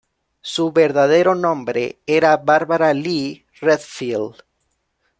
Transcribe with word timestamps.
Su 0.41 0.71
verdadero 0.71 1.35
nombre 1.35 1.99
era 2.07 2.35
Barbara 2.37 2.91
Lee 2.91 3.45
Redfield. 3.59 4.37